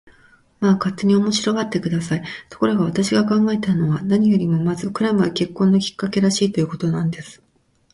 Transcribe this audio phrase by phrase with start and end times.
[0.59, 2.23] まあ、勝手に面白がって下さい。
[2.49, 7.39] ところが、私が考えたのは、何よりもまずクラムが結婚のきっかけらしい、ということなんです。